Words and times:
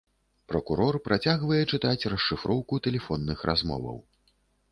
Пракурор 0.51 0.95
працягвае 1.07 1.59
чытаць 1.75 2.07
расшыфроўку 2.15 2.81
тэлефонных 2.87 3.37
размоваў. 3.51 3.97